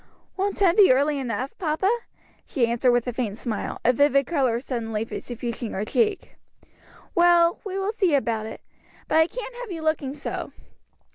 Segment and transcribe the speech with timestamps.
[0.35, 1.87] "Won't ten be early enough, papa?"
[2.47, 6.37] she answered with a faint smile, a vivid color suddenly suffusing her cheek.
[7.13, 8.61] "Well, we will see about it.
[9.07, 10.53] But I can't have you looking so.